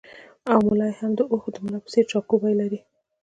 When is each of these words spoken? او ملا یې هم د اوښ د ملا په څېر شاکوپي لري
او 0.51 0.59
ملا 0.67 0.87
یې 0.89 0.95
هم 0.99 1.11
د 1.17 1.21
اوښ 1.31 1.43
د 1.53 1.57
ملا 1.63 1.79
په 1.83 1.89
څېر 1.93 2.05
شاکوپي 2.11 2.53
لري 2.61 2.79